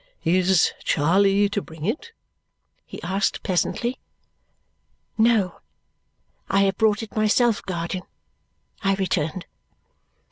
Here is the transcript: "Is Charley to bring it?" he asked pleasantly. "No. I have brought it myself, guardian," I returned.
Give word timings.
"Is 0.23 0.73
Charley 0.83 1.47
to 1.49 1.61
bring 1.61 1.85
it?" 1.85 2.11
he 2.87 2.99
asked 3.03 3.43
pleasantly. 3.43 3.99
"No. 5.15 5.59
I 6.49 6.61
have 6.63 6.75
brought 6.77 7.03
it 7.03 7.15
myself, 7.15 7.61
guardian," 7.61 8.05
I 8.81 8.95
returned. 8.95 9.45